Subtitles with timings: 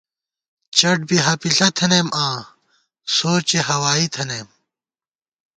[0.77, 2.37] چٹ بی ہَپِݪہ تھنَئیم آں
[3.15, 4.47] سوچےہوائی تھنَئیم